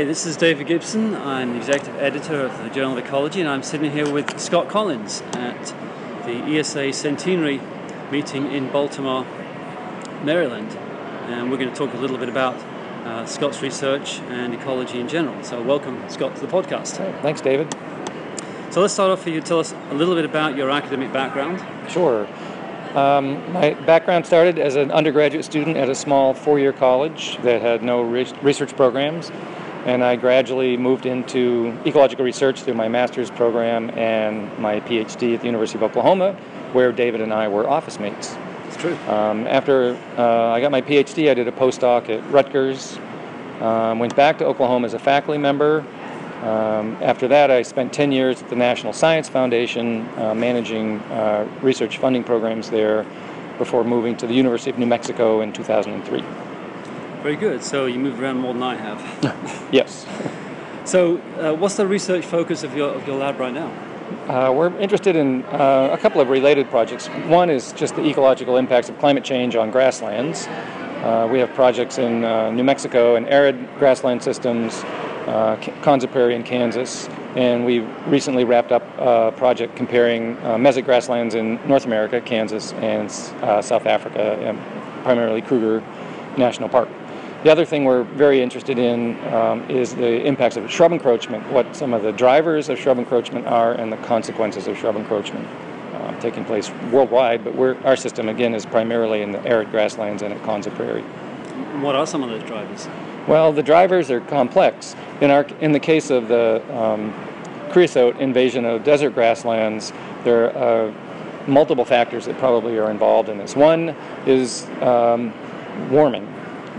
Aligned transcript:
Hey, 0.00 0.06
this 0.06 0.24
is 0.24 0.38
David 0.38 0.66
Gibson. 0.66 1.14
I'm 1.14 1.52
the 1.52 1.58
executive 1.58 1.96
editor 1.96 2.46
of 2.46 2.56
the 2.56 2.70
Journal 2.70 2.96
of 2.96 3.04
Ecology, 3.04 3.40
and 3.40 3.50
I'm 3.50 3.62
sitting 3.62 3.92
here 3.92 4.10
with 4.10 4.40
Scott 4.40 4.66
Collins 4.66 5.20
at 5.34 5.74
the 6.24 6.42
ESA 6.58 6.94
Centenary 6.94 7.60
meeting 8.10 8.50
in 8.50 8.72
Baltimore, 8.72 9.26
Maryland. 10.24 10.70
And 11.28 11.50
we're 11.50 11.58
going 11.58 11.68
to 11.68 11.76
talk 11.76 11.92
a 11.92 11.98
little 11.98 12.16
bit 12.16 12.30
about 12.30 12.54
uh, 13.04 13.26
Scott's 13.26 13.60
research 13.60 14.20
and 14.20 14.54
ecology 14.54 15.00
in 15.00 15.06
general. 15.06 15.44
So, 15.44 15.60
welcome, 15.60 16.02
Scott, 16.08 16.34
to 16.36 16.40
the 16.40 16.50
podcast. 16.50 16.96
Thanks, 17.20 17.42
David. 17.42 17.70
So, 18.70 18.80
let's 18.80 18.94
start 18.94 19.10
off. 19.10 19.24
For 19.24 19.28
you 19.28 19.42
tell 19.42 19.60
us 19.60 19.74
a 19.90 19.94
little 19.94 20.14
bit 20.14 20.24
about 20.24 20.56
your 20.56 20.70
academic 20.70 21.12
background. 21.12 21.62
Sure. 21.90 22.26
Um, 22.94 23.52
my 23.52 23.74
background 23.74 24.24
started 24.24 24.58
as 24.58 24.76
an 24.76 24.92
undergraduate 24.92 25.44
student 25.44 25.76
at 25.76 25.90
a 25.90 25.94
small 25.94 26.32
four 26.32 26.58
year 26.58 26.72
college 26.72 27.36
that 27.42 27.60
had 27.60 27.82
no 27.82 28.00
re- 28.00 28.32
research 28.40 28.74
programs, 28.74 29.30
and 29.86 30.04
I 30.04 30.16
gradually 30.16 30.76
moved 30.76 31.06
into 31.06 31.76
ecological 31.86 32.24
research 32.24 32.62
through 32.62 32.74
my 32.74 32.88
master's 32.88 33.30
program 33.30 33.90
and 33.90 34.56
my 34.58 34.80
PhD 34.80 35.34
at 35.34 35.40
the 35.40 35.46
University 35.46 35.78
of 35.78 35.82
Oklahoma, 35.82 36.34
where 36.72 36.92
David 36.92 37.20
and 37.20 37.32
I 37.32 37.48
were 37.48 37.68
office 37.68 37.98
mates. 37.98 38.36
It's 38.66 38.76
true. 38.76 38.96
Um, 39.08 39.46
after 39.46 39.96
uh, 40.16 40.48
I 40.48 40.60
got 40.60 40.70
my 40.70 40.80
PhD, 40.80 41.30
I 41.30 41.34
did 41.34 41.48
a 41.48 41.52
postdoc 41.52 42.08
at 42.08 42.28
Rutgers, 42.30 42.98
um, 43.60 43.98
went 43.98 44.14
back 44.14 44.38
to 44.38 44.46
Oklahoma 44.46 44.86
as 44.86 44.94
a 44.94 44.98
faculty 44.98 45.38
member, 45.38 45.84
um, 46.42 46.96
after 47.02 47.28
that, 47.28 47.50
I 47.50 47.60
spent 47.60 47.92
10 47.92 48.12
years 48.12 48.40
at 48.40 48.48
the 48.48 48.56
National 48.56 48.94
Science 48.94 49.28
Foundation 49.28 50.08
uh, 50.16 50.34
managing 50.34 50.98
uh, 51.00 51.46
research 51.60 51.98
funding 51.98 52.24
programs 52.24 52.70
there 52.70 53.04
before 53.58 53.84
moving 53.84 54.16
to 54.16 54.26
the 54.26 54.32
University 54.32 54.70
of 54.70 54.78
New 54.78 54.86
Mexico 54.86 55.42
in 55.42 55.52
2003. 55.52 56.24
Very 57.22 57.36
good. 57.36 57.62
So 57.62 57.86
you 57.86 57.98
moved 57.98 58.20
around 58.20 58.38
more 58.38 58.54
than 58.54 58.62
I 58.62 58.76
have. 58.76 59.68
yes. 59.72 60.06
So, 60.84 61.18
uh, 61.38 61.54
what's 61.54 61.76
the 61.76 61.86
research 61.86 62.24
focus 62.24 62.64
of 62.64 62.74
your, 62.74 62.88
of 62.88 63.06
your 63.06 63.16
lab 63.16 63.38
right 63.38 63.52
now? 63.52 63.70
Uh, 64.26 64.50
we're 64.52 64.74
interested 64.78 65.14
in 65.14 65.44
uh, 65.44 65.90
a 65.92 65.98
couple 65.98 66.20
of 66.20 66.30
related 66.30 66.68
projects. 66.70 67.06
One 67.28 67.50
is 67.50 67.72
just 67.72 67.94
the 67.94 68.04
ecological 68.04 68.56
impacts 68.56 68.88
of 68.88 68.98
climate 68.98 69.22
change 69.22 69.54
on 69.54 69.70
grasslands. 69.70 70.46
Uh, 70.48 71.28
we 71.30 71.38
have 71.38 71.52
projects 71.54 71.98
in 71.98 72.22
New 72.56 72.64
Mexico 72.64 73.16
and 73.16 73.28
arid 73.28 73.68
grassland 73.78 74.22
systems, 74.22 74.82
uh, 75.26 75.56
Prairie 75.82 76.34
in 76.34 76.42
Kansas, 76.42 77.08
and 77.36 77.64
we 77.64 77.80
recently 78.08 78.44
wrapped 78.44 78.72
up 78.72 78.82
a 78.98 79.32
project 79.36 79.76
comparing 79.76 80.36
uh, 80.38 80.56
mesic 80.56 80.84
grasslands 80.84 81.34
in 81.34 81.60
North 81.68 81.84
America, 81.84 82.20
Kansas, 82.20 82.72
and 82.74 83.10
uh, 83.42 83.62
South 83.62 83.86
Africa, 83.86 84.56
primarily 85.04 85.42
Kruger 85.42 85.84
National 86.36 86.68
Park. 86.68 86.88
The 87.42 87.50
other 87.50 87.64
thing 87.64 87.84
we're 87.84 88.02
very 88.02 88.42
interested 88.42 88.78
in 88.78 89.18
um, 89.32 89.62
is 89.70 89.94
the 89.94 90.26
impacts 90.26 90.58
of 90.58 90.70
shrub 90.70 90.92
encroachment, 90.92 91.50
what 91.50 91.74
some 91.74 91.94
of 91.94 92.02
the 92.02 92.12
drivers 92.12 92.68
of 92.68 92.78
shrub 92.78 92.98
encroachment 92.98 93.46
are, 93.46 93.72
and 93.72 93.90
the 93.90 93.96
consequences 93.98 94.66
of 94.66 94.76
shrub 94.76 94.96
encroachment 94.96 95.48
uh, 95.94 96.20
taking 96.20 96.44
place 96.44 96.70
worldwide. 96.92 97.42
But 97.42 97.56
our 97.86 97.96
system, 97.96 98.28
again, 98.28 98.54
is 98.54 98.66
primarily 98.66 99.22
in 99.22 99.32
the 99.32 99.42
arid 99.46 99.70
grasslands 99.70 100.20
and 100.22 100.34
at 100.34 100.42
Konza 100.42 100.70
Prairie. 100.72 101.00
What 101.80 101.94
are 101.94 102.06
some 102.06 102.22
of 102.22 102.28
those 102.28 102.42
drivers? 102.42 102.86
Well, 103.26 103.52
the 103.52 103.62
drivers 103.62 104.10
are 104.10 104.20
complex. 104.20 104.94
In, 105.22 105.30
our, 105.30 105.44
in 105.60 105.72
the 105.72 105.80
case 105.80 106.10
of 106.10 106.28
the 106.28 106.62
um, 106.78 107.14
creosote 107.70 108.18
invasion 108.18 108.66
of 108.66 108.84
desert 108.84 109.14
grasslands, 109.14 109.94
there 110.24 110.54
are 110.54 110.88
uh, 110.90 110.94
multiple 111.46 111.86
factors 111.86 112.26
that 112.26 112.36
probably 112.36 112.78
are 112.78 112.90
involved 112.90 113.30
in 113.30 113.38
this. 113.38 113.56
One 113.56 113.96
is 114.26 114.66
um, 114.82 115.32
warming. 115.90 116.26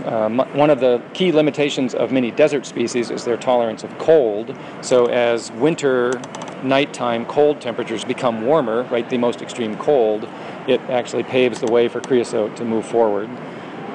Um, 0.04 0.38
one 0.54 0.70
of 0.70 0.80
the 0.80 1.02
key 1.14 1.32
limitations 1.32 1.94
of 1.94 2.12
many 2.12 2.30
desert 2.30 2.66
species 2.66 3.10
is 3.10 3.24
their 3.24 3.36
tolerance 3.36 3.84
of 3.84 3.96
cold. 3.98 4.56
So, 4.80 5.06
as 5.06 5.52
winter, 5.52 6.20
nighttime 6.62 7.26
cold 7.26 7.60
temperatures 7.60 8.04
become 8.04 8.44
warmer, 8.46 8.84
right, 8.84 9.08
the 9.08 9.18
most 9.18 9.42
extreme 9.42 9.76
cold, 9.76 10.28
it 10.66 10.80
actually 10.82 11.22
paves 11.24 11.60
the 11.60 11.70
way 11.70 11.88
for 11.88 12.00
creosote 12.00 12.56
to 12.56 12.64
move 12.64 12.86
forward. 12.86 13.28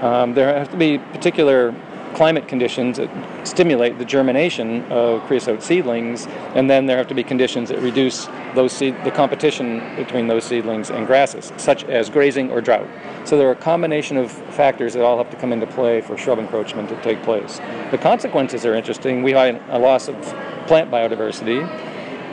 Um, 0.02 0.34
there 0.34 0.56
have 0.56 0.70
to 0.72 0.78
be 0.78 1.00
particular 1.00 1.74
climate 2.14 2.48
conditions 2.48 2.98
that 2.98 3.10
stimulate 3.48 3.98
the 3.98 4.06
germination 4.06 4.84
of 4.92 5.22
creosote 5.24 5.62
seedlings, 5.62 6.28
and 6.56 6.70
then 6.70 6.86
there 6.86 6.98
have 6.98 7.08
to 7.08 7.16
be 7.16 7.24
conditions 7.24 7.70
that 7.70 7.80
reduce 7.80 8.28
those 8.56 8.72
seed, 8.72 8.96
the 9.04 9.12
competition 9.12 9.80
between 9.96 10.28
those 10.28 10.44
seedlings 10.44 10.90
and 10.90 11.06
grasses, 11.08 11.52
such 11.58 11.84
as 11.86 12.10
grazing 12.10 12.52
or 12.52 12.62
drought. 12.62 12.88
So 13.26 13.38
there 13.38 13.48
are 13.48 13.52
a 13.52 13.56
combination 13.56 14.18
of 14.18 14.32
factors 14.32 14.94
that 14.94 15.04
all 15.04 15.18
have 15.18 15.30
to 15.32 15.38
come 15.38 15.54
into 15.54 15.68
play 15.68 16.02
for 16.02 16.18
shrub 16.18 16.40
encroachment 16.40 16.90
to 16.90 17.02
take 17.02 17.22
place. 17.24 17.60
The 17.92 17.98
consequences 17.98 18.66
are 18.66 18.74
interesting. 18.74 19.24
We 19.24 19.32
have 19.32 19.62
a 19.70 19.80
loss 19.80 20.08
of 20.08 20.16
plant 20.68 20.90
biodiversity. 20.90 21.68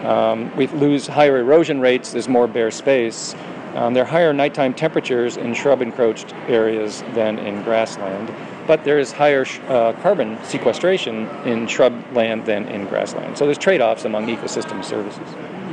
Um, 0.05 0.55
we 0.57 0.67
lose 0.69 1.07
higher 1.07 1.39
erosion 1.39 1.81
rates. 1.81 2.13
There's 2.13 2.29
more 2.29 2.47
bare 2.47 2.71
space. 2.71 3.35
Um, 3.75 3.93
there 3.93 4.05
are 4.05 4.07
higher 4.07 4.33
nighttime 4.33 4.73
temperatures 4.73 5.37
in 5.37 5.53
shrub 5.53 5.83
encroached 5.83 6.33
areas 6.49 7.03
than 7.15 7.39
in 7.41 7.63
grassland 7.65 8.33
but 8.67 8.85
there 8.85 8.99
is 8.99 9.13
higher 9.13 9.47
uh, 9.69 9.93
carbon 10.03 10.39
sequestration 10.45 11.29
in 11.45 11.67
shrubland 11.67 12.45
than 12.45 12.67
in 12.69 12.87
grassland. 12.87 13.37
So 13.37 13.45
there's 13.45 13.59
trade-offs 13.59 14.05
among 14.05 14.27
ecosystem 14.27 14.85
services. 14.85 15.29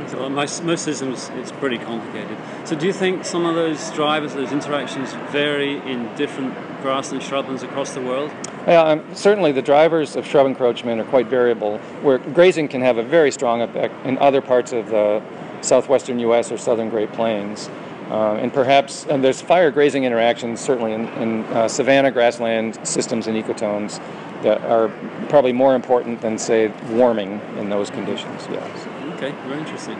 So 0.08 0.28
most, 0.28 0.62
most 0.64 0.84
systems, 0.84 1.30
it's 1.36 1.52
pretty 1.52 1.78
complicated. 1.78 2.36
So 2.64 2.76
do 2.76 2.86
you 2.86 2.92
think 2.92 3.24
some 3.24 3.46
of 3.46 3.54
those 3.54 3.90
drivers, 3.92 4.34
those 4.34 4.52
interactions, 4.52 5.12
vary 5.30 5.78
in 5.90 6.14
different 6.16 6.54
grass 6.82 7.10
grassland 7.10 7.22
shrublands 7.22 7.62
across 7.62 7.94
the 7.94 8.00
world? 8.02 8.30
Yeah, 8.66 8.82
um, 8.82 9.02
certainly 9.14 9.52
the 9.52 9.62
drivers 9.62 10.16
of 10.16 10.26
shrub 10.26 10.46
encroachment 10.46 11.00
are 11.00 11.04
quite 11.04 11.28
variable. 11.28 11.78
Where 12.02 12.18
grazing 12.18 12.68
can 12.68 12.82
have 12.82 12.98
a 12.98 13.02
very 13.02 13.30
strong 13.30 13.62
effect 13.62 13.94
in 14.04 14.18
other 14.18 14.40
parts 14.40 14.72
of 14.72 14.88
the 14.88 15.22
southwestern 15.62 16.18
U.S. 16.18 16.52
or 16.52 16.58
southern 16.58 16.90
Great 16.90 17.12
Plains. 17.12 17.70
Uh, 18.10 18.34
and 18.34 18.52
perhaps 18.52 19.06
and 19.06 19.24
there's 19.24 19.40
fire 19.40 19.70
grazing 19.70 20.04
interactions 20.04 20.60
certainly 20.60 20.92
in, 20.92 21.08
in 21.14 21.44
uh, 21.44 21.66
savanna 21.66 22.10
grassland 22.10 22.78
systems 22.86 23.26
and 23.26 23.42
ecotones 23.42 24.00
that 24.42 24.60
are 24.62 24.88
probably 25.28 25.52
more 25.52 25.74
important 25.74 26.20
than 26.20 26.36
say 26.36 26.68
warming 26.90 27.40
in 27.58 27.70
those 27.70 27.90
conditions. 27.90 28.46
Yes. 28.50 28.86
Okay, 29.14 29.30
very 29.46 29.60
interesting. 29.60 29.98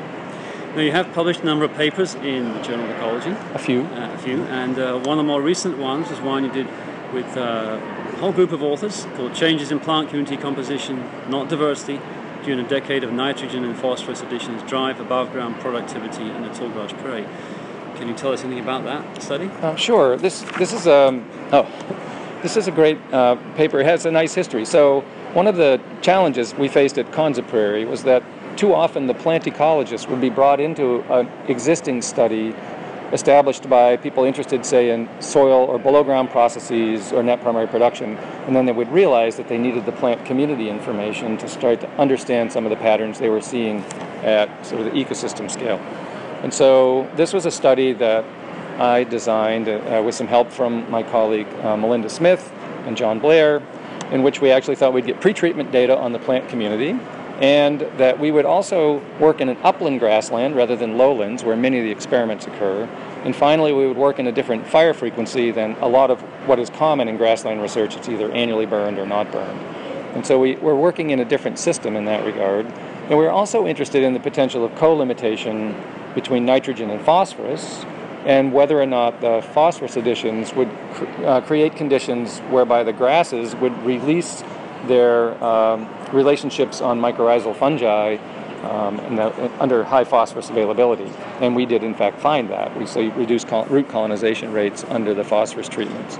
Now 0.74 0.80
you 0.80 0.92
have 0.92 1.12
published 1.12 1.40
a 1.40 1.44
number 1.44 1.64
of 1.64 1.74
papers 1.74 2.14
in 2.16 2.52
the 2.54 2.62
Journal 2.62 2.86
of 2.86 2.96
Ecology. 2.96 3.36
A 3.54 3.58
few. 3.58 3.82
Uh, 3.82 4.14
a 4.14 4.18
few, 4.18 4.42
and 4.44 4.78
uh, 4.78 4.98
one 5.00 5.18
of 5.18 5.24
the 5.24 5.28
more 5.28 5.42
recent 5.42 5.78
ones 5.78 6.08
was 6.08 6.20
one 6.20 6.44
you 6.44 6.52
did 6.52 6.66
with 7.12 7.36
uh, 7.36 7.78
a 8.12 8.16
whole 8.16 8.32
group 8.32 8.52
of 8.52 8.62
authors 8.62 9.06
called 9.16 9.34
"Changes 9.34 9.70
in 9.70 9.80
Plant 9.80 10.08
Community 10.08 10.36
Composition, 10.36 11.08
Not 11.28 11.48
Diversity." 11.48 12.00
During 12.42 12.58
a 12.58 12.68
decade 12.68 13.04
of 13.04 13.12
nitrogen 13.12 13.62
and 13.62 13.78
phosphorus 13.78 14.20
additions 14.20 14.68
drive 14.68 14.98
above 14.98 15.30
ground 15.30 15.60
productivity 15.60 16.28
in 16.28 16.42
the 16.42 16.48
tallgrass 16.48 16.92
prairie. 17.00 17.24
Can 17.96 18.08
you 18.08 18.14
tell 18.14 18.32
us 18.32 18.44
anything 18.44 18.62
about 18.62 18.84
that 18.84 19.22
study? 19.22 19.46
Uh, 19.60 19.76
sure. 19.76 20.16
This 20.16 20.42
this 20.58 20.72
is 20.72 20.86
a 20.86 21.08
um, 21.08 21.28
oh, 21.52 21.68
this 22.42 22.56
is 22.56 22.68
a 22.68 22.72
great 22.72 22.98
uh, 23.12 23.36
paper. 23.54 23.80
It 23.80 23.86
has 23.86 24.06
a 24.06 24.10
nice 24.10 24.34
history. 24.34 24.64
So 24.64 25.00
one 25.32 25.46
of 25.46 25.56
the 25.56 25.80
challenges 26.00 26.54
we 26.54 26.68
faced 26.68 26.98
at 26.98 27.12
Konza 27.12 27.42
Prairie 27.42 27.84
was 27.84 28.02
that 28.02 28.22
too 28.56 28.74
often 28.74 29.06
the 29.06 29.14
plant 29.14 29.44
ecologists 29.44 30.08
would 30.08 30.20
be 30.20 30.28
brought 30.28 30.60
into 30.60 31.00
an 31.12 31.28
existing 31.48 32.02
study 32.02 32.54
established 33.12 33.68
by 33.68 33.96
people 33.96 34.24
interested, 34.24 34.64
say, 34.64 34.90
in 34.90 35.08
soil 35.20 35.66
or 35.66 35.78
below 35.78 36.02
ground 36.02 36.30
processes 36.30 37.12
or 37.12 37.22
net 37.22 37.40
primary 37.42 37.66
production, 37.66 38.16
and 38.46 38.56
then 38.56 38.64
they 38.64 38.72
would 38.72 38.90
realize 38.90 39.36
that 39.36 39.48
they 39.48 39.58
needed 39.58 39.84
the 39.84 39.92
plant 39.92 40.24
community 40.24 40.68
information 40.68 41.36
to 41.36 41.46
start 41.46 41.80
to 41.80 41.90
understand 41.98 42.50
some 42.50 42.64
of 42.64 42.70
the 42.70 42.76
patterns 42.76 43.18
they 43.18 43.28
were 43.28 43.40
seeing 43.40 43.80
at 44.22 44.48
sort 44.66 44.80
of 44.80 44.92
the 44.92 45.04
ecosystem 45.04 45.50
scale. 45.50 45.78
And 46.42 46.52
so 46.52 47.10
this 47.16 47.32
was 47.32 47.46
a 47.46 47.50
study 47.50 47.92
that 47.94 48.24
I 48.80 49.04
designed 49.04 49.68
uh, 49.68 50.02
with 50.04 50.14
some 50.14 50.26
help 50.26 50.50
from 50.50 50.90
my 50.90 51.02
colleague 51.02 51.48
uh, 51.62 51.76
Melinda 51.76 52.08
Smith 52.08 52.52
and 52.86 52.96
John 52.96 53.18
Blair, 53.18 53.62
in 54.10 54.22
which 54.22 54.40
we 54.40 54.50
actually 54.50 54.76
thought 54.76 54.92
we'd 54.92 55.06
get 55.06 55.20
pretreatment 55.20 55.70
data 55.70 55.96
on 55.96 56.12
the 56.12 56.18
plant 56.18 56.48
community 56.48 56.98
and 57.42 57.80
that 57.96 58.18
we 58.20 58.30
would 58.30 58.44
also 58.44 59.02
work 59.18 59.40
in 59.40 59.48
an 59.48 59.56
upland 59.64 59.98
grassland 59.98 60.54
rather 60.54 60.76
than 60.76 60.96
lowlands 60.96 61.42
where 61.42 61.56
many 61.56 61.78
of 61.78 61.84
the 61.84 61.90
experiments 61.90 62.46
occur. 62.46 62.84
And 63.24 63.34
finally, 63.34 63.72
we 63.72 63.86
would 63.86 63.96
work 63.96 64.20
in 64.20 64.28
a 64.28 64.32
different 64.32 64.64
fire 64.64 64.94
frequency 64.94 65.50
than 65.50 65.72
a 65.80 65.88
lot 65.88 66.12
of 66.12 66.20
what 66.46 66.60
is 66.60 66.70
common 66.70 67.08
in 67.08 67.16
grassland 67.16 67.60
research. 67.60 67.96
It's 67.96 68.08
either 68.08 68.30
annually 68.30 68.66
burned 68.66 68.98
or 68.98 69.06
not 69.06 69.32
burned. 69.32 69.60
And 70.14 70.24
so 70.24 70.38
we, 70.38 70.54
we're 70.56 70.76
working 70.76 71.10
in 71.10 71.18
a 71.18 71.24
different 71.24 71.58
system 71.58 71.96
in 71.96 72.04
that 72.04 72.24
regard. 72.24 72.66
And 72.66 73.18
we're 73.18 73.30
also 73.30 73.66
interested 73.66 74.04
in 74.04 74.12
the 74.12 74.20
potential 74.20 74.64
of 74.64 74.74
co-limitation 74.76 75.74
between 76.14 76.44
nitrogen 76.44 76.90
and 76.90 77.00
phosphorus 77.02 77.84
and 78.24 78.52
whether 78.52 78.80
or 78.80 78.86
not 78.86 79.20
the 79.20 79.42
phosphorus 79.52 79.96
additions 79.96 80.54
would 80.54 80.70
cr- 80.94 81.26
uh, 81.26 81.40
create 81.40 81.74
conditions 81.74 82.38
whereby 82.50 82.84
the 82.84 82.92
grasses 82.92 83.54
would 83.56 83.76
release 83.82 84.44
their 84.86 85.42
um, 85.42 85.88
relationships 86.12 86.80
on 86.80 87.00
mycorrhizal 87.00 87.54
fungi 87.56 88.16
um, 88.62 88.96
the, 89.16 89.50
under 89.60 89.82
high 89.82 90.04
phosphorus 90.04 90.50
availability. 90.50 91.10
And 91.40 91.56
we 91.56 91.66
did, 91.66 91.82
in 91.82 91.94
fact, 91.94 92.20
find 92.20 92.48
that. 92.50 92.76
We 92.78 92.86
see 92.86 93.08
reduced 93.10 93.48
col- 93.48 93.64
root 93.66 93.88
colonization 93.88 94.52
rates 94.52 94.84
under 94.84 95.14
the 95.14 95.24
phosphorus 95.24 95.68
treatments. 95.68 96.18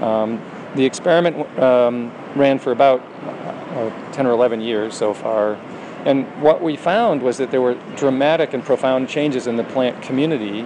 Um, 0.00 0.40
the 0.74 0.84
experiment 0.84 1.36
um, 1.58 2.12
ran 2.34 2.58
for 2.58 2.72
about 2.72 3.00
uh, 3.00 4.12
10 4.12 4.26
or 4.26 4.30
11 4.30 4.60
years 4.60 4.96
so 4.96 5.12
far. 5.12 5.58
And 6.06 6.24
what 6.40 6.62
we 6.62 6.76
found 6.76 7.20
was 7.20 7.36
that 7.38 7.50
there 7.50 7.60
were 7.60 7.74
dramatic 7.96 8.54
and 8.54 8.64
profound 8.64 9.08
changes 9.08 9.48
in 9.48 9.56
the 9.56 9.64
plant 9.64 10.00
community 10.02 10.60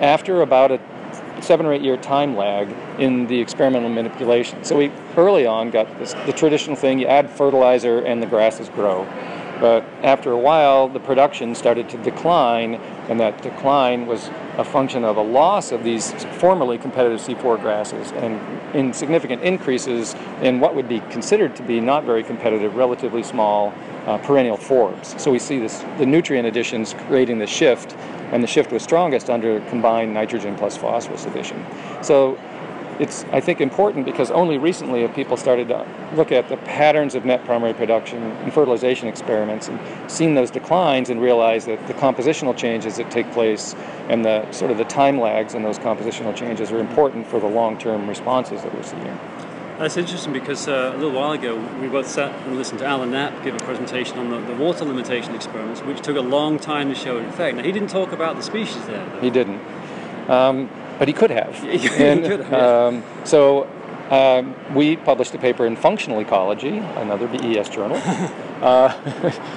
after 0.00 0.40
about 0.40 0.70
a 0.70 0.80
seven 1.42 1.66
or 1.66 1.72
eight 1.72 1.82
year 1.82 1.96
time 1.96 2.36
lag 2.36 2.72
in 3.00 3.26
the 3.26 3.40
experimental 3.40 3.88
manipulation. 3.88 4.62
So 4.62 4.76
we 4.76 4.92
early 5.16 5.46
on 5.46 5.70
got 5.70 5.98
this, 5.98 6.14
the 6.26 6.32
traditional 6.32 6.76
thing 6.76 7.00
you 7.00 7.08
add 7.08 7.28
fertilizer 7.28 7.98
and 8.04 8.22
the 8.22 8.26
grasses 8.26 8.68
grow. 8.68 9.04
But 9.60 9.84
after 10.02 10.30
a 10.30 10.38
while, 10.38 10.88
the 10.88 11.00
production 11.00 11.54
started 11.54 11.88
to 11.90 11.96
decline, 11.98 12.74
and 13.08 13.18
that 13.20 13.40
decline 13.42 14.06
was 14.06 14.28
a 14.58 14.64
function 14.64 15.04
of 15.04 15.16
a 15.16 15.22
loss 15.22 15.72
of 15.72 15.84
these 15.84 16.12
formerly 16.34 16.78
competitive 16.78 17.20
C4 17.20 17.60
grasses 17.60 18.12
and 18.12 18.40
in 18.74 18.92
significant 18.92 19.42
increases 19.42 20.14
in 20.42 20.60
what 20.60 20.74
would 20.74 20.88
be 20.88 21.00
considered 21.10 21.56
to 21.56 21.62
be 21.62 21.80
not 21.80 22.04
very 22.04 22.22
competitive, 22.22 22.76
relatively 22.76 23.22
small 23.22 23.72
uh, 24.06 24.18
perennial 24.18 24.56
forbs. 24.56 25.18
So 25.18 25.30
we 25.30 25.38
see 25.38 25.58
this, 25.58 25.78
the 25.98 26.06
nutrient 26.06 26.46
additions 26.46 26.94
creating 27.06 27.38
the 27.38 27.46
shift, 27.46 27.94
and 28.32 28.42
the 28.42 28.46
shift 28.46 28.72
was 28.72 28.82
strongest 28.82 29.30
under 29.30 29.60
combined 29.68 30.12
nitrogen 30.12 30.56
plus 30.56 30.76
phosphorus 30.76 31.26
addition. 31.26 31.64
So 32.02 32.38
it's, 33.00 33.24
I 33.32 33.40
think, 33.40 33.60
important 33.60 34.04
because 34.04 34.30
only 34.30 34.58
recently 34.58 35.02
have 35.02 35.14
people 35.14 35.36
started 35.36 35.68
to 35.68 35.86
look 36.14 36.30
at 36.30 36.48
the 36.48 36.56
patterns 36.58 37.14
of 37.14 37.24
net 37.24 37.44
primary 37.44 37.74
production 37.74 38.22
in 38.22 38.50
fertilization 38.50 39.08
experiments 39.08 39.68
and 39.68 40.10
seen 40.10 40.34
those 40.34 40.50
declines 40.50 41.10
and 41.10 41.20
realized 41.20 41.66
that 41.66 41.84
the 41.88 41.94
compositional 41.94 42.56
changes 42.56 42.96
that 42.98 43.10
take 43.10 43.30
place 43.32 43.74
and 44.08 44.24
the 44.24 44.50
sort 44.52 44.70
of 44.70 44.78
the 44.78 44.84
time 44.84 45.18
lags 45.18 45.54
in 45.54 45.62
those 45.62 45.78
compositional 45.78 46.34
changes 46.36 46.70
are 46.70 46.78
important 46.78 47.26
for 47.26 47.40
the 47.40 47.46
long-term 47.46 48.08
responses 48.08 48.62
that 48.62 48.72
we're 48.74 48.82
seeing. 48.82 49.18
That's 49.78 49.96
interesting 49.96 50.32
because 50.32 50.68
uh, 50.68 50.92
a 50.94 50.96
little 50.96 51.10
while 51.10 51.32
ago 51.32 51.56
we 51.80 51.88
both 51.88 52.06
sat 52.06 52.32
and 52.46 52.56
listened 52.56 52.78
to 52.78 52.86
Alan 52.86 53.10
Knapp 53.10 53.42
give 53.42 53.56
a 53.56 53.58
presentation 53.58 54.18
on 54.18 54.30
the, 54.30 54.38
the 54.40 54.54
water 54.54 54.84
limitation 54.84 55.34
experiments, 55.34 55.80
which 55.82 56.00
took 56.00 56.16
a 56.16 56.20
long 56.20 56.60
time 56.60 56.88
to 56.90 56.94
show 56.94 57.18
an 57.18 57.26
effect. 57.26 57.56
Now, 57.56 57.64
he 57.64 57.72
didn't 57.72 57.90
talk 57.90 58.12
about 58.12 58.36
the 58.36 58.42
species 58.42 58.86
there. 58.86 59.04
Though. 59.04 59.20
He 59.20 59.30
didn't. 59.30 59.60
Um, 60.30 60.70
but 60.98 61.08
he 61.08 61.14
could 61.14 61.30
have. 61.30 61.56
he 61.62 61.88
and, 62.02 62.24
could 62.24 62.40
have, 62.40 62.52
um, 62.52 63.04
so 63.24 63.68
um, 64.10 64.54
we 64.74 64.96
published 64.96 65.34
a 65.34 65.38
paper 65.38 65.66
in 65.66 65.74
Functional 65.74 66.20
Ecology, 66.20 66.78
another 66.78 67.26
BES 67.26 67.68
journal, 67.68 67.96
uh, 68.62 68.94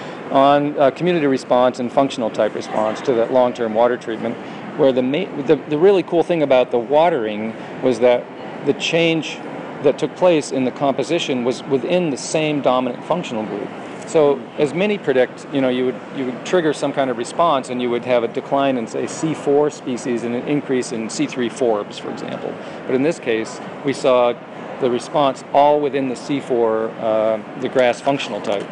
on 0.32 0.78
uh, 0.80 0.90
community 0.92 1.28
response 1.28 1.78
and 1.80 1.92
functional 1.92 2.32
type 2.32 2.56
response 2.56 3.02
to 3.02 3.14
that 3.14 3.32
long-term 3.32 3.76
water 3.76 3.98
treatment, 3.98 4.36
where 4.80 4.92
the, 4.92 5.04
ma- 5.04 5.30
the, 5.44 5.58
the 5.70 5.78
really 5.78 6.02
cool 6.02 6.24
thing 6.24 6.42
about 6.42 6.72
the 6.72 6.80
watering 6.80 7.56
was 7.84 8.00
that 8.00 8.26
the 8.66 8.74
change 8.74 9.38
that 9.84 10.00
took 10.00 10.16
place 10.16 10.52
in 10.52 10.66
the 10.66 10.72
composition 10.72 11.44
was 11.44 11.64
within 11.64 12.10
the 12.10 12.18
same 12.18 12.62
dominant 12.62 13.04
functional 13.06 13.46
group. 13.46 13.70
So 14.08 14.40
as 14.58 14.74
many 14.74 14.98
predict, 14.98 15.46
you 15.54 15.60
know, 15.60 15.68
you 15.68 15.86
would 15.86 16.00
you 16.16 16.26
would 16.28 16.46
trigger 16.46 16.72
some 16.72 16.94
kind 16.94 17.10
of 17.10 17.18
response, 17.18 17.70
and 17.70 17.82
you 17.82 17.90
would 17.90 18.06
have 18.06 18.24
a 18.24 18.28
decline 18.30 18.78
in 18.78 18.88
say 18.88 19.04
C4 19.04 19.72
species 19.72 20.24
and 20.24 20.34
an 20.34 20.48
increase 20.48 20.94
in 20.94 21.08
C3 21.08 21.52
forbs, 21.52 22.00
for 22.00 22.10
example. 22.10 22.54
But 22.86 22.96
in 22.96 23.04
this 23.04 23.20
case, 23.20 23.60
we 23.84 23.92
saw 23.92 24.34
the 24.80 24.90
response 24.90 25.44
all 25.54 25.82
within 25.82 26.08
the 26.08 26.16
C4, 26.16 27.00
uh, 27.00 27.60
the 27.60 27.68
grass 27.68 28.00
functional 28.00 28.40
type. 28.42 28.68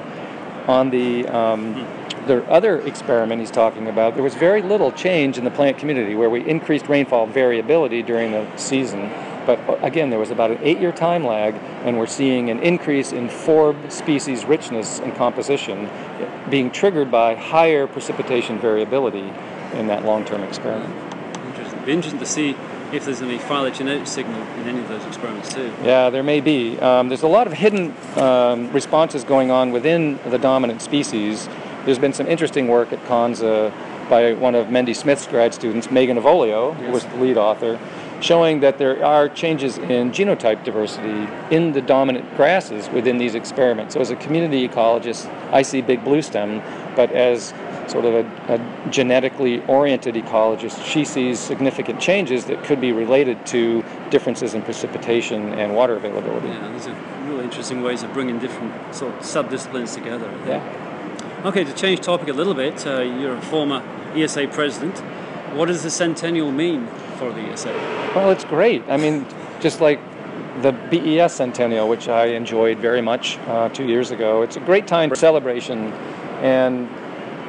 On 0.70 0.90
the 0.90 1.28
um, 1.28 1.86
the 2.28 2.44
other 2.50 2.80
experiment 2.82 3.42
he's 3.42 3.52
talking 3.52 3.88
about, 3.88 4.16
there 4.16 4.24
was 4.24 4.36
very 4.36 4.62
little 4.62 4.92
change 4.94 5.38
in 5.38 5.44
the 5.44 5.52
plant 5.52 5.78
community 5.78 6.16
where 6.16 6.30
we 6.30 6.48
increased 6.48 6.88
rainfall 6.88 7.28
variability 7.28 8.02
during 8.02 8.32
the 8.32 8.58
season 8.58 9.12
but 9.46 9.60
uh, 9.70 9.78
again, 9.82 10.10
there 10.10 10.20
was 10.20 10.32
about 10.32 10.52
an 10.52 10.60
eight 10.62 10.80
year 10.80 10.92
time 10.92 11.24
lag, 11.24 11.56
and 11.86 11.98
we're 11.98 12.08
seeing 12.08 12.50
an 12.50 12.60
increase 12.60 13.12
in 13.12 13.28
forb 13.30 13.92
species 13.92 14.46
richness 14.46 15.00
and 15.00 15.14
composition 15.16 15.90
being 16.50 16.72
triggered 16.72 17.12
by 17.12 17.36
higher 17.36 17.88
precipitation 17.88 18.60
variability 18.60 19.32
in 19.74 19.88
that 19.88 20.06
long 20.06 20.26
term 20.26 20.44
experiment. 20.44 20.94
Interesting. 21.48 21.74
It'd 21.74 21.86
be 21.86 21.92
interesting 21.92 22.20
to 22.20 22.26
see 22.26 22.56
if 22.92 23.06
there's 23.06 23.22
any 23.22 23.38
phylogenetic 23.38 24.08
signal 24.08 24.42
in 24.60 24.68
any 24.68 24.80
of 24.80 24.88
those 24.88 25.04
experiments 25.06 25.54
too. 25.54 25.74
Yeah, 25.84 26.10
there 26.10 26.24
may 26.24 26.40
be. 26.40 26.80
Um, 26.80 27.10
there's 27.10 27.24
a 27.24 27.28
lot 27.28 27.48
of 27.48 27.54
hidden 27.54 27.94
um, 28.16 28.72
responses 28.72 29.24
going 29.24 29.52
on 29.52 29.72
within 29.72 30.20
the 30.26 30.38
dominant 30.38 30.82
species. 30.82 31.50
There's 31.86 32.00
been 32.00 32.14
some 32.14 32.28
interesting 32.28 32.68
work 32.68 32.94
at 32.94 33.04
Konza 33.06 33.74
by 34.10 34.34
one 34.34 34.56
of 34.56 34.68
Mendy 34.68 34.96
Smith's 34.96 35.28
grad 35.28 35.54
students, 35.54 35.90
Megan 35.90 36.18
Avolio, 36.18 36.74
yes. 36.74 36.86
who 36.86 36.92
was 36.92 37.06
the 37.06 37.16
lead 37.18 37.38
author, 37.38 37.80
showing 38.22 38.60
that 38.62 38.78
there 38.78 39.04
are 39.06 39.30
changes 39.30 39.78
in 39.78 40.12
genotype 40.12 40.64
diversity 40.64 41.28
in 41.52 41.74
the 41.74 41.82
dominant 41.82 42.36
grasses 42.36 42.90
within 42.90 43.18
these 43.18 43.36
experiments. 43.36 43.94
So, 43.94 44.02
as 44.02 44.12
a 44.12 44.16
community 44.16 44.68
ecologist, 44.68 45.28
I 45.52 45.62
see 45.62 45.82
big 45.82 46.04
blue 46.04 46.22
stem, 46.22 46.62
but 46.96 47.12
as 47.12 47.54
sort 47.88 48.06
of 48.06 48.14
a, 48.16 48.54
a, 48.54 48.90
genetically 48.90 49.64
oriented 49.66 50.16
ecologist, 50.16 50.84
she 50.86 51.06
sees 51.06 51.40
significant 51.40 52.00
changes 52.00 52.46
that 52.46 52.64
could 52.64 52.82
be 52.82 52.92
related 52.92 53.46
to 53.48 53.84
differences 54.10 54.54
in 54.54 54.62
precipitation 54.62 55.54
and 55.54 55.76
water 55.76 55.96
availability. 55.96 56.48
Yeah, 56.48 56.72
these 56.72 56.88
are 56.88 56.96
really 57.28 57.44
interesting 57.44 57.84
ways 57.84 58.04
of 58.04 58.12
bringing 58.14 58.40
different 58.40 58.96
sort 58.96 59.14
of 59.14 59.22
subdisciplines 59.22 59.94
together. 59.94 60.32
Yeah. 60.48 61.42
Okay, 61.46 61.64
to 61.64 61.74
change 61.74 62.02
topic 62.02 62.28
a 62.28 62.34
little 62.34 62.56
bit, 62.56 62.88
uh, 62.88 63.02
you're 63.02 63.36
a 63.36 63.42
former 63.42 63.84
ESA 64.16 64.48
president. 64.48 64.98
What 65.54 65.68
does 65.68 65.84
the 65.84 65.92
centennial 65.92 66.52
mean 66.52 66.88
for 67.16 67.32
the? 67.32 67.46
Well, 68.16 68.32
it's 68.32 68.46
great. 68.46 68.84
I 68.88 68.98
mean, 68.98 69.26
just 69.60 69.82
like 69.82 70.00
the 70.62 70.72
BES 70.72 71.34
Centennial, 71.34 71.88
which 71.88 72.08
I 72.08 72.28
enjoyed 72.28 72.80
very 72.80 73.02
much 73.02 73.38
uh, 73.48 73.70
two 73.70 73.86
years 73.86 74.12
ago, 74.12 74.42
it's 74.42 74.56
a 74.56 74.62
great 74.62 74.88
time 74.88 75.10
for 75.10 75.16
celebration. 75.16 75.92
And 76.42 76.90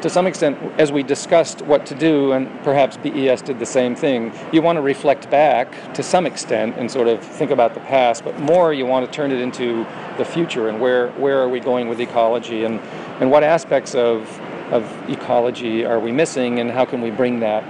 to 0.02 0.10
some 0.10 0.26
extent, 0.26 0.58
as 0.78 0.92
we 0.92 1.02
discussed 1.02 1.62
what 1.62 1.86
to 1.86 1.94
do, 1.94 2.32
and 2.32 2.48
perhaps 2.62 2.96
BES 2.96 3.42
did 3.42 3.58
the 3.58 3.66
same 3.66 3.94
thing, 3.94 4.32
you 4.52 4.60
want 4.60 4.76
to 4.76 4.82
reflect 4.82 5.30
back 5.30 5.94
to 5.94 6.02
some 6.02 6.26
extent 6.26 6.76
and 6.76 6.90
sort 6.90 7.08
of 7.08 7.20
think 7.22 7.50
about 7.50 7.74
the 7.74 7.80
past, 7.80 8.24
but 8.24 8.38
more 8.38 8.72
you 8.72 8.86
want 8.86 9.06
to 9.06 9.12
turn 9.12 9.32
it 9.32 9.40
into 9.40 9.86
the 10.18 10.24
future 10.24 10.68
and 10.68 10.80
where, 10.80 11.10
where 11.12 11.40
are 11.40 11.48
we 11.48 11.60
going 11.60 11.88
with 11.88 12.00
ecology 12.00 12.64
and, 12.64 12.80
and 13.20 13.30
what 13.30 13.42
aspects 13.42 13.94
of, 13.94 14.40
of 14.70 14.84
ecology 15.08 15.84
are 15.84 15.98
we 15.98 16.12
missing 16.12 16.58
and 16.60 16.70
how 16.70 16.84
can 16.84 17.00
we 17.00 17.10
bring 17.10 17.40
that 17.40 17.64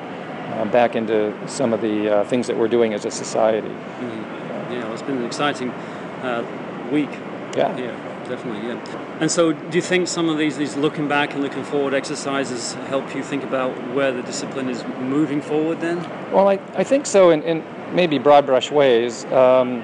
uh, 0.57 0.65
back 0.65 0.97
into 0.97 1.35
some 1.47 1.73
of 1.73 1.81
the 1.81 2.09
uh, 2.09 2.25
things 2.25 2.47
that 2.47 2.57
we're 2.57 2.69
doing 2.69 2.95
as 2.95 3.05
a 3.05 3.11
society. 3.11 3.69
Mm-hmm. 3.69 4.73
Yeah, 4.73 4.83
well, 4.85 4.93
it's 4.93 5.03
been 5.03 5.19
an 5.19 5.25
exciting 5.25 5.71
uh, 5.71 6.45
week. 6.91 7.11
Yeah. 7.57 7.77
Yeah, 7.77 8.29
definitely. 8.29 8.69
Yeah. 8.69 9.19
And 9.21 9.31
so, 9.31 9.53
do 9.53 9.77
you 9.77 9.83
think 9.83 10.09
some 10.09 10.29
of 10.29 10.37
these 10.37 10.57
these 10.57 10.77
looking 10.77 11.09
back 11.09 11.33
and 11.35 11.43
looking 11.43 11.65
forward 11.65 11.95
exercises 11.95 12.75
help 12.89 13.15
you 13.15 13.23
think 13.23 13.45
about 13.45 13.71
where 13.95 14.13
the 14.13 14.23
discipline 14.23 14.69
is 14.69 14.85
moving 15.01 15.41
forward? 15.41 15.81
Then. 15.81 15.99
Well, 16.33 16.49
I, 16.49 16.59
I 16.75 16.85
think 16.85 17.07
so 17.07 17.31
in, 17.31 17.43
in 17.43 17.65
maybe 17.95 18.19
broad 18.19 18.47
brush 18.47 18.71
ways. 18.71 19.25
Um, 19.27 19.83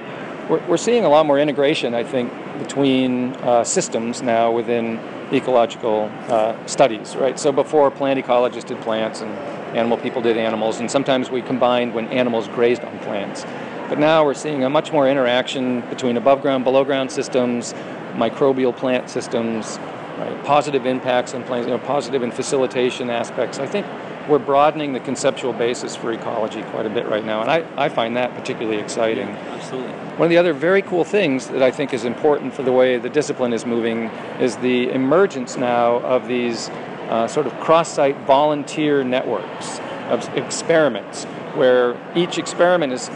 we're, 0.49 0.65
we're 0.67 0.77
seeing 0.77 1.05
a 1.05 1.09
lot 1.09 1.25
more 1.25 1.39
integration, 1.39 1.95
I 1.95 2.03
think, 2.03 2.31
between 2.59 3.33
uh, 3.37 3.63
systems 3.63 4.21
now 4.21 4.51
within 4.51 4.99
ecological 5.31 6.11
uh, 6.27 6.53
studies, 6.65 7.15
right? 7.15 7.39
So 7.39 7.51
before 7.51 7.89
plant 7.89 8.23
ecologists 8.23 8.65
did 8.65 8.79
plants 8.81 9.21
and 9.21 9.31
animal 9.75 9.97
people 9.97 10.21
did 10.21 10.37
animals, 10.37 10.79
and 10.79 10.89
sometimes 10.89 11.29
we 11.29 11.41
combined 11.41 11.93
when 11.93 12.07
animals 12.07 12.47
grazed 12.49 12.83
on 12.83 12.97
plants. 12.99 13.45
But 13.89 13.99
now 13.99 14.23
we're 14.23 14.33
seeing 14.33 14.63
a 14.63 14.69
much 14.69 14.91
more 14.91 15.07
interaction 15.07 15.81
between 15.81 16.17
above 16.17 16.41
ground, 16.41 16.63
below 16.63 16.83
ground 16.83 17.11
systems, 17.11 17.73
microbial 18.13 18.75
plant 18.75 19.09
systems, 19.09 19.77
right? 20.17 20.43
positive 20.43 20.85
impacts 20.85 21.33
on 21.33 21.43
plants, 21.43 21.67
you 21.67 21.73
know, 21.73 21.83
positive 21.83 22.23
and 22.23 22.33
facilitation 22.33 23.09
aspects. 23.09 23.59
I 23.59 23.67
think 23.67 23.85
we're 24.29 24.39
broadening 24.39 24.93
the 24.93 24.99
conceptual 24.99 25.53
basis 25.53 25.95
for 25.95 26.11
ecology 26.13 26.63
quite 26.63 26.85
a 26.85 26.89
bit 26.89 27.07
right 27.07 27.25
now, 27.25 27.41
and 27.41 27.51
I, 27.51 27.65
I 27.75 27.89
find 27.89 28.15
that 28.15 28.33
particularly 28.35 28.79
exciting. 28.79 29.27
Yeah, 29.27 29.55
absolutely. 29.55 29.91
One 29.91 30.27
of 30.27 30.29
the 30.29 30.37
other 30.37 30.53
very 30.53 30.81
cool 30.81 31.03
things 31.03 31.47
that 31.47 31.61
I 31.61 31.71
think 31.71 31.93
is 31.93 32.05
important 32.05 32.53
for 32.53 32.63
the 32.63 32.71
way 32.71 32.97
the 32.97 33.09
discipline 33.09 33.51
is 33.51 33.65
moving 33.65 34.05
is 34.39 34.55
the 34.57 34.89
emergence 34.91 35.57
now 35.57 35.95
of 35.97 36.27
these 36.27 36.69
uh, 37.13 37.27
sort 37.27 37.45
of 37.45 37.53
cross-site 37.59 38.17
volunteer 38.25 39.03
networks 39.03 39.79
of 40.09 40.27
experiments 40.35 41.25
where 41.53 41.95
each 42.15 42.39
experiment 42.39 42.91
is 42.91 43.11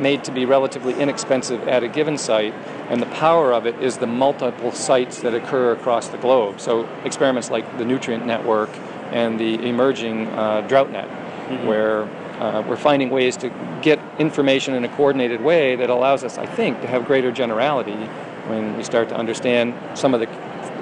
made 0.00 0.24
to 0.24 0.32
be 0.32 0.46
relatively 0.46 0.94
inexpensive 0.94 1.68
at 1.68 1.82
a 1.82 1.88
given 1.88 2.16
site, 2.16 2.54
and 2.88 3.02
the 3.02 3.06
power 3.06 3.52
of 3.52 3.66
it 3.66 3.78
is 3.82 3.98
the 3.98 4.06
multiple 4.06 4.72
sites 4.72 5.20
that 5.20 5.34
occur 5.34 5.72
across 5.72 6.08
the 6.08 6.16
globe. 6.16 6.58
So 6.58 6.88
experiments 7.04 7.50
like 7.50 7.66
the 7.76 7.84
Nutrient 7.84 8.24
Network 8.24 8.70
and 9.10 9.38
the 9.38 9.62
emerging 9.66 10.28
uh, 10.28 10.66
DroughtNet, 10.66 11.08
mm-hmm. 11.08 11.66
where 11.66 12.04
uh, 12.40 12.62
we're 12.66 12.76
finding 12.76 13.10
ways 13.10 13.36
to 13.36 13.50
get 13.82 14.00
information 14.18 14.72
in 14.72 14.84
a 14.84 14.88
coordinated 14.96 15.42
way 15.42 15.76
that 15.76 15.90
allows 15.90 16.24
us, 16.24 16.38
I 16.38 16.46
think, 16.46 16.80
to 16.80 16.86
have 16.86 17.04
greater 17.04 17.30
generality 17.30 18.08
when 18.48 18.74
we 18.78 18.82
start 18.82 19.10
to 19.10 19.16
understand 19.16 19.74
some 19.98 20.14
of 20.14 20.20
the 20.20 20.26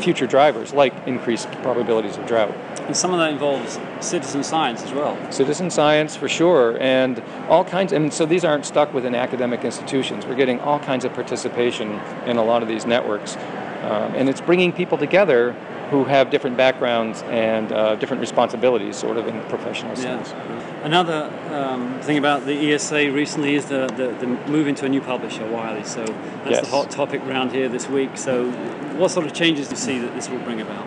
future 0.01 0.27
drivers 0.27 0.73
like 0.73 0.95
increased 1.07 1.51
probabilities 1.63 2.17
of 2.17 2.27
drought. 2.27 2.53
And 2.81 2.97
some 2.97 3.13
of 3.13 3.21
that 3.21 3.33
involves 3.33 3.79
citizen 4.01 4.43
science 4.43 4.83
as 4.83 4.93
well. 4.93 5.17
Citizen 5.31 5.71
science 5.71 6.17
for 6.17 6.29
sure, 6.29 6.77
and 6.81 7.23
all 7.49 7.65
kinds. 7.65 7.93
And 7.93 8.13
so 8.13 8.27
these 8.27 8.45
aren't 8.45 8.67
stuck 8.67 8.93
within 8.93 9.15
academic 9.15 9.65
institutions. 9.65 10.27
We're 10.27 10.35
getting 10.35 10.59
all 10.61 10.81
kinds 10.81 11.05
of 11.05 11.13
participation 11.15 12.01
in 12.27 12.37
a 12.37 12.45
lot 12.45 12.63
of 12.63 12.69
these 12.69 12.87
networks. 12.87 13.37
Um, 13.37 14.15
and 14.15 14.29
it's 14.29 14.41
bringing 14.41 14.73
people 14.73 14.99
together 14.99 15.53
who 15.91 16.05
have 16.05 16.31
different 16.31 16.57
backgrounds 16.57 17.23
and 17.23 17.73
uh, 17.73 17.97
different 17.97 18.21
responsibilities, 18.21 18.97
sort 18.97 19.17
of 19.17 19.27
in 19.27 19.41
professional 19.43 19.99
Yeah. 19.99 20.70
Another 20.83 21.31
um, 21.53 22.01
thing 22.01 22.17
about 22.17 22.47
the 22.47 22.73
ESA 22.73 23.13
recently 23.13 23.55
is 23.55 23.67
the, 23.67 23.87
the, 23.97 24.17
the 24.19 24.27
move 24.51 24.67
into 24.67 24.87
a 24.87 24.89
new 24.89 25.03
publisher, 25.03 25.47
Wiley. 25.47 25.85
So 25.85 26.05
that's 26.07 26.51
Yes. 26.51 26.61
the 26.63 26.71
hot 26.71 26.91
topic 26.91 27.21
around 27.27 27.53
here 27.53 27.69
this 27.69 27.87
week. 27.89 28.17
So, 28.17 28.51
what 28.97 29.11
sort 29.11 29.27
of 29.27 29.35
changes 29.35 29.69
do 29.69 29.73
you 29.73 29.77
see 29.77 29.99
that 29.99 30.15
this 30.15 30.31
will 30.31 30.39
bring 30.39 30.61
about? 30.61 30.87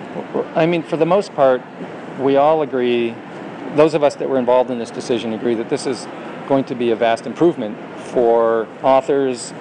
I 0.55 0.65
mean, 0.65 0.81
for 0.81 0.97
the 0.97 1.05
most 1.05 1.33
part, 1.35 1.61
we 2.19 2.37
all 2.37 2.63
agree, 2.63 3.13
those 3.75 3.93
of 3.93 4.03
us 4.03 4.15
that 4.15 4.27
were 4.27 4.39
involved 4.39 4.71
in 4.71 4.79
this 4.79 4.89
decision 4.89 5.33
agree 5.33 5.53
that 5.55 5.69
this 5.69 5.85
is 5.85 6.07
going 6.47 6.63
to 6.65 6.75
be 6.75 6.89
a 6.89 6.95
vast 6.95 7.27
improvement 7.27 7.77
for 7.99 8.67
authors 8.81 9.53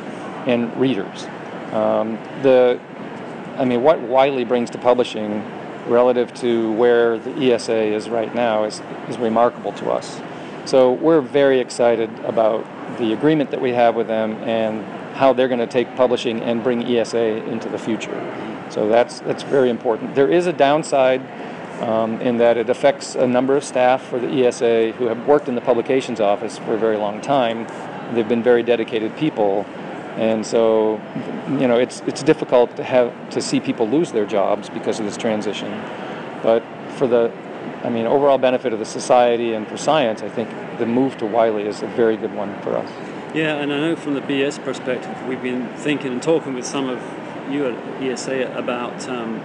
and 0.47 0.75
readers. 0.79 1.25
Um, 1.73 2.19
the, 2.43 2.81
I 3.59 3.65
mean, 3.67 3.83
what 3.83 4.01
Wiley 4.01 4.45
brings 4.45 4.71
to 4.71 4.79
publishing 4.79 5.43
relative 5.87 6.33
to 6.35 6.73
where 6.73 7.19
the 7.19 7.53
ESA 7.53 7.83
is 7.83 8.09
right 8.09 8.35
now 8.35 8.65
is, 8.65 8.81
is 9.09 9.19
remarkable 9.19 9.73
to 9.73 9.91
us. 9.91 10.21
So 10.65 10.93
we're 10.93 11.21
very 11.21 11.59
excited 11.59 12.11
about 12.21 12.65
the 12.99 13.13
agreement 13.13 13.51
that 13.51 13.61
we 13.61 13.73
have 13.73 13.95
with 13.97 14.07
them 14.07 14.35
and 14.45 14.85
how 15.15 15.33
they're 15.33 15.49
going 15.49 15.61
to 15.61 15.67
take 15.67 15.95
publishing 15.97 16.41
and 16.41 16.63
bring 16.63 16.85
ESA 16.85 17.45
into 17.49 17.69
the 17.69 17.79
future. 17.79 18.19
So 18.71 18.89
that's 18.89 19.21
that's 19.21 19.43
very 19.43 19.71
important. 19.71 20.15
There 20.15 20.31
is 20.31 20.47
a 20.47 20.53
downside 20.53 21.21
um, 21.83 22.21
in 22.21 22.39
that 22.39 22.57
it 22.57 22.71
affects 22.71 23.17
a 23.17 23.27
number 23.27 23.57
of 23.57 23.65
staff 23.65 24.07
for 24.07 24.19
the 24.19 24.47
ESA 24.47 24.93
who 24.93 25.07
have 25.07 25.27
worked 25.27 25.49
in 25.49 25.55
the 25.55 25.61
publications 25.61 26.21
office 26.21 26.59
for 26.59 26.75
a 26.75 26.79
very 26.79 26.97
long 26.97 27.21
time. 27.21 27.67
They've 28.15 28.29
been 28.29 28.43
very 28.43 28.63
dedicated 28.63 29.17
people, 29.17 29.67
and 30.17 30.45
so 30.45 31.01
you 31.49 31.67
know 31.67 31.79
it's 31.79 32.01
it's 32.07 32.23
difficult 32.23 32.77
to 32.77 32.85
have 32.85 33.13
to 33.31 33.41
see 33.41 33.61
people 33.61 33.89
lose 33.89 34.13
their 34.13 34.27
jobs 34.27 34.69
because 34.69 34.99
of 34.99 35.07
this 35.07 35.17
transition. 35.17 35.71
But 36.43 36.63
for 36.97 37.07
the 37.07 37.33
I 37.85 37.91
mean, 37.91 38.07
overall 38.07 38.39
benefit 38.39 38.73
of 38.73 38.79
the 38.79 38.85
society 38.85 39.55
and 39.55 39.67
for 39.67 39.77
science, 39.77 40.23
I 40.23 40.29
think 40.29 40.49
the 40.79 40.87
move 40.87 41.19
to 41.19 41.27
Wiley 41.27 41.67
is 41.67 41.83
a 41.83 41.89
very 41.89 42.17
good 42.17 42.33
one 42.35 42.59
for 42.63 42.77
us. 42.77 42.91
Yeah, 43.35 43.57
and 43.57 43.73
I 43.73 43.81
know 43.81 43.97
from 43.97 44.15
the 44.15 44.21
BS 44.21 44.63
perspective, 44.63 45.27
we've 45.27 45.43
been 45.43 45.67
thinking 45.75 46.13
and 46.13 46.23
talking 46.23 46.55
with 46.55 46.67
some 46.67 46.89
of 46.89 47.03
you 47.51 47.67
at 47.67 48.03
ESA 48.03 48.57
about 48.57 49.09
um, 49.09 49.41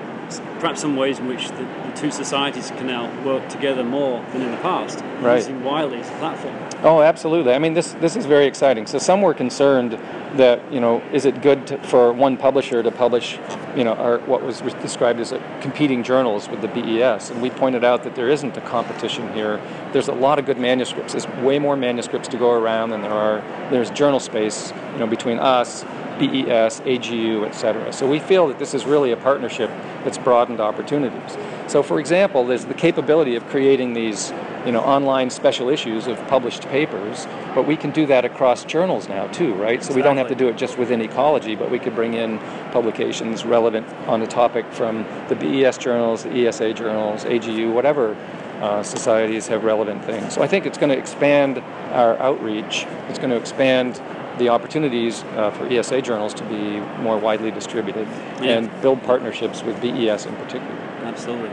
perhaps 0.60 0.82
some 0.82 0.96
ways 0.96 1.20
in 1.20 1.28
which 1.28 1.50
the, 1.50 1.64
the 1.64 1.92
two 1.96 2.12
societies 2.12 2.72
can 2.72 2.88
now 2.88 3.10
work 3.24 3.48
together 3.50 3.84
more 3.84 4.24
than 4.32 4.42
in 4.42 4.52
the 4.52 4.58
past, 4.58 5.00
Right. 5.20 5.38
using 5.38 5.64
Wiley 5.64 6.00
as 6.00 6.08
a 6.10 6.14
platform. 6.20 6.56
Oh, 6.84 7.02
absolutely. 7.02 7.54
I 7.54 7.60
mean, 7.60 7.74
this 7.74 7.94
this 7.94 8.16
is 8.16 8.26
very 8.26 8.46
exciting. 8.46 8.86
So 8.86 9.00
some 9.00 9.22
were 9.22 9.34
concerned 9.34 9.94
that 10.36 10.62
you 10.72 10.80
know, 10.80 11.02
is 11.12 11.26
it 11.26 11.42
good 11.42 11.66
to, 11.68 11.78
for 11.84 12.14
one 12.14 12.38
publisher 12.38 12.84
to 12.84 12.92
publish, 12.92 13.40
you 13.76 13.84
know, 13.84 13.94
or 13.96 14.20
what 14.20 14.44
was 14.44 14.62
described 14.82 15.20
as 15.20 15.32
a 15.32 15.40
competing 15.62 16.04
journals 16.04 16.48
with 16.50 16.62
the 16.62 16.68
BES? 16.68 17.32
And 17.32 17.42
we 17.42 17.50
pointed 17.50 17.84
out 17.84 18.04
that 18.04 18.14
there 18.16 18.30
isn't 18.30 18.56
a 18.58 18.62
competition 18.62 19.34
here. 19.34 19.60
There's 19.92 20.08
a 20.08 20.14
lot 20.14 20.38
of 20.38 20.46
good 20.46 20.60
manuscripts. 20.60 21.14
There's 21.14 21.28
way 21.44 21.58
more 21.58 21.76
manuscripts 21.76 22.28
to 22.30 22.38
go 22.38 22.52
around 22.52 22.92
than 22.92 23.02
there 23.02 23.12
are. 23.14 23.42
There's 23.72 23.90
journal 23.90 24.20
space, 24.20 24.72
you 24.94 25.00
know, 25.00 25.08
between 25.08 25.40
us. 25.40 25.84
BES, 26.20 26.82
AGU, 26.82 27.46
et 27.46 27.52
cetera. 27.52 27.92
So 27.94 28.08
we 28.08 28.20
feel 28.20 28.48
that 28.48 28.60
this 28.60 28.74
is 28.74 28.86
really 28.86 29.12
a 29.12 29.18
partnership 29.18 29.70
that's 30.04 30.18
broadened 30.18 30.60
opportunities. 30.60 31.38
So, 31.68 31.84
for 31.84 32.00
example, 32.00 32.46
there's 32.46 32.66
the 32.66 32.74
capability 32.74 33.36
of 33.36 33.46
creating 33.48 33.94
these, 33.94 34.32
you 34.66 34.72
know, 34.72 34.82
online 34.82 35.30
special 35.30 35.70
issues 35.70 36.08
of 36.08 36.18
published 36.28 36.64
papers, 36.64 37.28
but 37.54 37.68
we 37.68 37.76
can 37.76 37.92
do 37.92 38.06
that 38.08 38.26
across 38.26 38.64
journals 38.64 39.10
now 39.10 39.28
too, 39.28 39.54
right? 39.56 39.84
So 39.84 39.94
we 39.94 40.02
don't 40.02 40.18
have 40.18 40.30
to 40.30 40.36
do 40.36 40.48
it 40.48 40.58
just 40.58 40.78
within 40.78 41.02
ecology, 41.02 41.56
but 41.56 41.70
we 41.70 41.80
could 41.80 41.96
bring 41.96 42.14
in 42.14 42.40
publications 42.72 43.46
relevant 43.46 43.88
on 44.08 44.20
the 44.20 44.28
topic 44.28 44.66
from 44.72 45.06
the 45.28 45.36
BES 45.36 45.78
journals, 45.78 46.24
the 46.24 46.48
ESA 46.48 46.74
journals, 46.74 47.26
AGU, 47.26 47.74
whatever 47.74 48.16
uh, 48.62 48.82
societies 48.82 49.48
have 49.48 49.64
relevant 49.64 50.04
things. 50.06 50.34
So 50.34 50.42
I 50.42 50.48
think 50.48 50.66
it's 50.66 50.78
going 50.78 50.90
to 50.90 50.98
expand 50.98 51.60
our 51.92 52.18
outreach. 52.18 52.86
It's 53.10 53.20
going 53.20 53.30
to 53.30 53.38
expand 53.38 54.02
the 54.38 54.50
opportunities 54.50 55.24
uh, 55.36 55.52
for 55.52 55.66
ESA 55.68 56.02
journals 56.02 56.34
to 56.36 56.44
be 56.46 56.80
more 57.02 57.18
widely 57.18 57.52
distributed 57.52 58.08
Yeah. 58.42 58.58
and 58.58 58.82
build 58.82 59.04
partnerships 59.04 59.64
with 59.64 59.80
BES 59.82 60.26
in 60.26 60.36
particular. 60.36 60.76
Absolutely. 61.04 61.50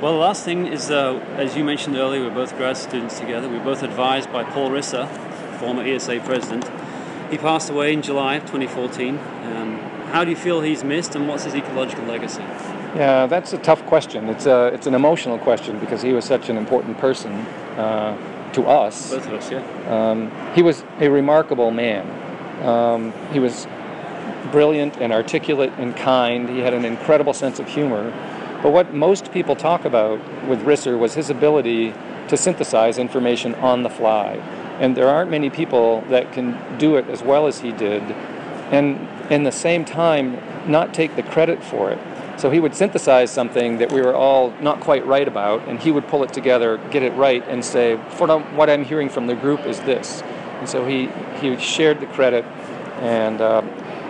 Well, 0.00 0.12
the 0.14 0.18
last 0.18 0.44
thing 0.44 0.66
is, 0.66 0.90
uh, 0.90 1.14
as 1.36 1.56
you 1.56 1.62
mentioned 1.62 1.96
earlier, 1.96 2.22
we're 2.24 2.34
both 2.34 2.56
grad 2.56 2.76
students 2.76 3.20
together. 3.20 3.48
We're 3.48 3.62
both 3.62 3.82
advised 3.84 4.32
by 4.32 4.42
Paul 4.42 4.70
Risser, 4.70 5.06
former 5.60 5.82
ESA 5.84 6.20
president. 6.24 6.68
He 7.30 7.38
passed 7.38 7.70
away 7.70 7.92
in 7.92 8.02
July 8.02 8.34
of 8.34 8.42
2014. 8.42 9.18
Um, 9.18 9.78
how 10.10 10.24
do 10.24 10.30
you 10.30 10.36
feel 10.36 10.60
he's 10.60 10.82
missed, 10.82 11.14
and 11.14 11.28
what's 11.28 11.44
his 11.44 11.54
ecological 11.54 12.04
legacy? 12.04 12.42
Yeah, 12.96 13.26
that's 13.26 13.52
a 13.52 13.58
tough 13.58 13.86
question. 13.86 14.28
It's 14.28 14.44
a 14.44 14.66
it's 14.74 14.86
an 14.86 14.94
emotional 14.94 15.38
question 15.38 15.78
because 15.78 16.02
he 16.02 16.12
was 16.12 16.24
such 16.26 16.50
an 16.50 16.58
important 16.58 16.98
person 16.98 17.32
uh, 17.78 18.14
to 18.54 18.66
us. 18.66 19.10
Both 19.10 19.26
of 19.26 19.32
us, 19.34 19.50
yeah. 19.50 20.10
Um, 20.10 20.30
he 20.54 20.62
was 20.62 20.84
a 21.00 21.08
remarkable 21.08 21.70
man. 21.70 22.06
Um, 22.64 23.12
he 23.32 23.40
was 23.40 23.66
brilliant 24.50 24.96
and 24.98 25.12
articulate 25.12 25.72
and 25.78 25.96
kind. 25.96 26.48
He 26.48 26.60
had 26.60 26.74
an 26.74 26.84
incredible 26.84 27.32
sense 27.32 27.58
of 27.58 27.68
humor. 27.68 28.10
But 28.62 28.72
what 28.72 28.94
most 28.94 29.32
people 29.32 29.56
talk 29.56 29.84
about 29.84 30.18
with 30.46 30.60
Risser 30.62 30.98
was 30.98 31.14
his 31.14 31.30
ability 31.30 31.92
to 32.28 32.36
synthesize 32.36 32.98
information 32.98 33.54
on 33.56 33.82
the 33.82 33.90
fly. 33.90 34.34
And 34.78 34.96
there 34.96 35.08
aren't 35.08 35.30
many 35.30 35.50
people 35.50 36.02
that 36.02 36.32
can 36.32 36.78
do 36.78 36.96
it 36.96 37.08
as 37.08 37.22
well 37.22 37.46
as 37.46 37.60
he 37.60 37.72
did, 37.72 38.02
and 38.72 39.08
in 39.30 39.44
the 39.44 39.52
same 39.52 39.84
time, 39.84 40.42
not 40.68 40.92
take 40.92 41.14
the 41.14 41.22
credit 41.22 41.62
for 41.62 41.90
it. 41.90 41.98
So 42.38 42.50
he 42.50 42.58
would 42.58 42.74
synthesize 42.74 43.30
something 43.30 43.78
that 43.78 43.92
we 43.92 44.00
were 44.00 44.16
all 44.16 44.50
not 44.60 44.80
quite 44.80 45.06
right 45.06 45.28
about, 45.28 45.68
and 45.68 45.78
he 45.78 45.92
would 45.92 46.08
pull 46.08 46.24
it 46.24 46.32
together, 46.32 46.78
get 46.90 47.02
it 47.02 47.12
right, 47.12 47.44
and 47.46 47.64
say, 47.64 47.96
what 47.96 48.68
I'm 48.70 48.84
hearing 48.84 49.08
from 49.08 49.26
the 49.28 49.34
group 49.34 49.60
is 49.66 49.78
this." 49.80 50.22
And 50.58 50.68
so 50.68 50.84
he 50.86 51.08
he 51.40 51.56
shared 51.58 52.00
the 52.00 52.06
credit, 52.06 52.44
and 53.00 53.40
uh, 53.40 53.62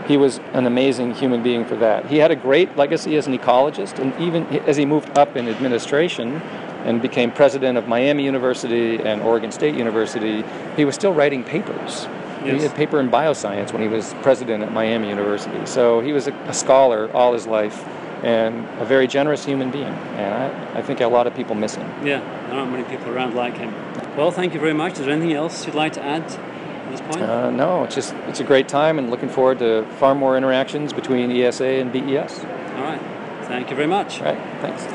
he 0.06 0.16
was 0.16 0.38
an 0.52 0.66
amazing 0.66 1.14
human 1.14 1.42
being 1.42 1.64
for 1.64 1.76
that. 1.76 2.06
He 2.06 2.18
had 2.18 2.30
a 2.30 2.36
great 2.36 2.76
legacy 2.76 3.16
as 3.16 3.26
an 3.26 3.36
ecologist, 3.36 3.98
and 3.98 4.18
even 4.20 4.46
as 4.66 4.76
he 4.76 4.84
moved 4.86 5.16
up 5.18 5.36
in 5.36 5.48
administration 5.48 6.40
and 6.84 7.00
became 7.00 7.30
president 7.30 7.78
of 7.78 7.86
Miami 7.86 8.24
University 8.24 8.96
and 8.96 9.22
Oregon 9.22 9.52
State 9.52 9.74
University, 9.74 10.44
he 10.76 10.84
was 10.84 10.94
still 10.94 11.12
writing 11.12 11.44
papers. 11.44 12.06
He 12.44 12.50
Yes. 12.50 12.62
had 12.62 12.74
paper 12.74 12.98
in 13.00 13.10
bioscience 13.10 13.72
when 13.72 13.82
he 13.82 13.88
was 13.88 14.14
president 14.22 14.62
at 14.62 14.72
Miami 14.72 15.08
University. 15.08 15.64
So 15.66 16.00
he 16.00 16.12
was 16.12 16.26
a, 16.26 16.32
a 16.46 16.52
scholar 16.54 17.10
all 17.14 17.32
his 17.32 17.46
life 17.46 17.84
and 18.24 18.66
a 18.80 18.84
very 18.84 19.06
generous 19.06 19.44
human 19.44 19.70
being. 19.70 19.84
And 19.84 20.34
I, 20.34 20.78
I 20.78 20.82
think 20.82 21.00
a 21.00 21.06
lot 21.06 21.26
of 21.26 21.34
people 21.34 21.54
miss 21.54 21.74
him. 21.74 21.88
Yeah, 22.06 22.20
there 22.48 22.58
aren't 22.58 22.70
many 22.72 22.84
people 22.84 23.10
around 23.12 23.34
like 23.34 23.56
him. 23.56 23.72
Well, 24.16 24.30
thank 24.30 24.54
you 24.54 24.60
very 24.60 24.74
much. 24.74 24.94
Is 24.94 25.00
there 25.00 25.10
anything 25.10 25.32
else 25.32 25.66
you'd 25.66 25.74
like 25.74 25.92
to 25.94 26.02
add 26.02 26.22
at 26.22 26.90
this 26.90 27.00
point? 27.00 27.22
Uh, 27.22 27.50
no, 27.50 27.84
it's 27.84 27.94
just 27.94 28.14
it's 28.28 28.40
a 28.40 28.44
great 28.44 28.68
time 28.68 28.98
and 28.98 29.10
looking 29.10 29.28
forward 29.28 29.58
to 29.60 29.84
far 29.98 30.14
more 30.14 30.36
interactions 30.36 30.92
between 30.92 31.30
ESA 31.30 31.64
and 31.64 31.92
BES. 31.92 32.40
All 32.40 32.82
right. 32.84 33.00
Thank 33.46 33.70
you 33.70 33.76
very 33.76 33.88
much. 33.88 34.20
All 34.20 34.26
right, 34.26 34.38
thanks. 34.60 34.86